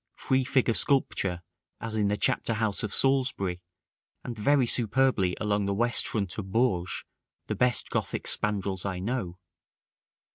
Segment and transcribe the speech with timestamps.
[0.15, 1.43] Free figure sculpture,
[1.79, 3.61] as in the Chapter house of Salisbury,
[4.23, 7.03] and very superbly along the west front of Bourges,
[7.45, 9.37] the best Gothic spandrils I know.